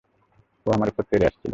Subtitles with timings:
[0.65, 1.49] ও আমার উপর তেড়ে আসছিল।